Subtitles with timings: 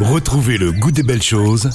[0.00, 1.70] Retrouvez le goût des belles choses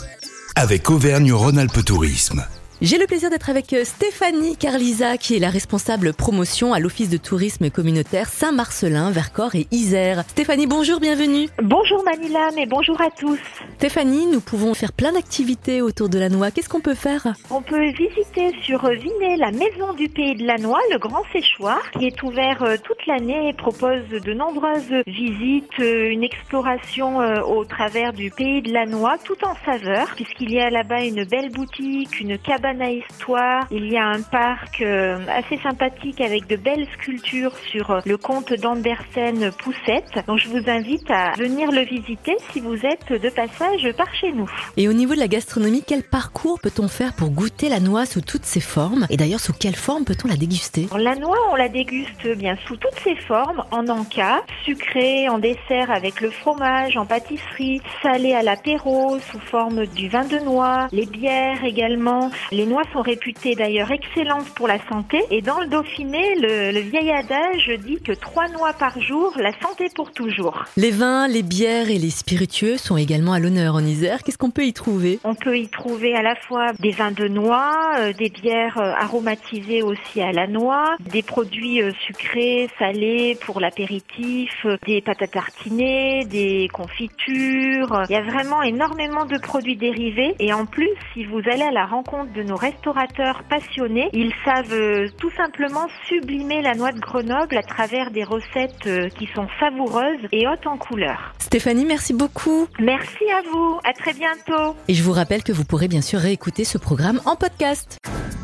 [0.55, 2.45] avec Auvergne-Rhône-Alpes Tourisme.
[2.81, 7.09] J'ai le plaisir d'être avec euh, Stéphanie Carlisa, qui est la responsable promotion à l'Office
[7.09, 10.23] de tourisme communautaire Saint-Marcelin, Vercors et Isère.
[10.29, 11.49] Stéphanie, bonjour, bienvenue.
[11.61, 13.37] Bonjour Manila, et bonjour à tous.
[13.75, 16.51] Stéphanie, nous pouvons faire plein d'activités autour de la noix.
[16.51, 17.33] Qu'est-ce qu'on peut faire?
[17.49, 21.81] On peut visiter sur Vinet la maison du pays de la noix, le grand séchoir,
[21.91, 27.65] qui est ouvert euh, toute l'année et propose de nombreuses visites, euh, une exploration au
[27.65, 31.51] travers du pays de la noix, tout en saveur, puisqu'il y a là-bas une belle
[31.51, 33.65] boutique, une cabane à histoire.
[33.71, 38.17] Il y a un parc euh, assez sympathique avec de belles sculptures sur euh, le
[38.17, 40.23] comte d'Andersen Poussette.
[40.27, 44.31] Donc je vous invite à venir le visiter si vous êtes de passage par chez
[44.31, 44.49] nous.
[44.77, 48.21] Et au niveau de la gastronomie, quel parcours peut-on faire pour goûter la noix sous
[48.21, 49.07] toutes ses formes?
[49.09, 50.87] Et d'ailleurs, sous quelle forme peut-on la déguster?
[50.95, 55.89] La noix, on la déguste bien sous toutes ses formes, en encas, sucré, en dessert
[55.89, 61.05] avec le fromage, en pâtisserie, salé à l'apéro, sous forme du vin de noix, les
[61.05, 66.35] bières également, les noix sont réputées d'ailleurs excellentes pour la santé et dans le Dauphiné,
[66.35, 70.65] le, vieil adage dit que trois noix par jour, la santé pour toujours.
[70.75, 74.23] Les vins, les bières et les spiritueux sont également à l'honneur en Isère.
[74.23, 75.19] Qu'est-ce qu'on peut y trouver?
[75.23, 78.91] On peut y trouver à la fois des vins de noix, euh, des bières euh,
[78.91, 85.27] aromatisées aussi à la noix, des produits euh, sucrés, salés pour l'apéritif, des pâtes à
[85.27, 88.03] tartiner, des confitures.
[88.09, 91.71] Il y a vraiment énormément de produits dérivés et en plus, si vous allez à
[91.71, 94.09] la rencontre de nos restaurateurs passionnés.
[94.11, 99.09] Ils savent euh, tout simplement sublimer la noix de Grenoble à travers des recettes euh,
[99.09, 101.35] qui sont savoureuses et hautes en couleur.
[101.37, 102.67] Stéphanie, merci beaucoup.
[102.79, 103.77] Merci à vous.
[103.83, 104.75] À très bientôt.
[104.87, 107.99] Et je vous rappelle que vous pourrez bien sûr réécouter ce programme en podcast.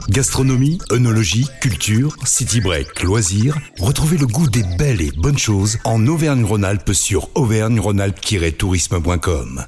[0.09, 3.57] Gastronomie, œnologie, culture, city break, loisirs.
[3.79, 9.65] Retrouvez le goût des belles et bonnes choses en Auvergne-Rhône-Alpes sur auvergne-rhône-alpes-tourisme.com.